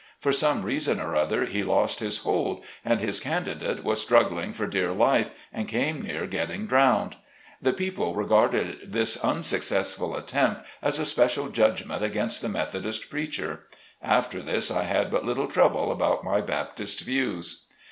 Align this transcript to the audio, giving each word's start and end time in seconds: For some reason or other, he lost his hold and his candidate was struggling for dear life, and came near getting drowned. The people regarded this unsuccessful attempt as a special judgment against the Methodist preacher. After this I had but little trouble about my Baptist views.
For 0.19 0.33
some 0.33 0.63
reason 0.63 0.99
or 0.99 1.15
other, 1.15 1.45
he 1.45 1.61
lost 1.61 1.99
his 1.99 2.17
hold 2.23 2.65
and 2.83 2.99
his 2.99 3.19
candidate 3.19 3.83
was 3.83 4.01
struggling 4.01 4.51
for 4.51 4.65
dear 4.65 4.91
life, 4.93 5.29
and 5.53 5.67
came 5.67 6.01
near 6.01 6.25
getting 6.25 6.65
drowned. 6.65 7.17
The 7.61 7.71
people 7.71 8.15
regarded 8.15 8.79
this 8.91 9.15
unsuccessful 9.23 10.15
attempt 10.17 10.65
as 10.81 10.97
a 10.97 11.05
special 11.05 11.49
judgment 11.49 12.03
against 12.03 12.41
the 12.41 12.49
Methodist 12.49 13.11
preacher. 13.11 13.67
After 14.01 14.41
this 14.41 14.71
I 14.71 14.85
had 14.85 15.11
but 15.11 15.23
little 15.23 15.47
trouble 15.47 15.91
about 15.91 16.23
my 16.23 16.41
Baptist 16.41 17.01
views. 17.01 17.65